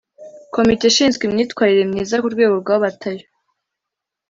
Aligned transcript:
komite 0.55 0.83
ishinzwe 0.87 1.21
imyitwarire 1.25 1.83
myiza 1.91 2.15
ku 2.21 2.27
rwego 2.33 2.53
rwa 2.63 2.75
batayo 2.83 3.25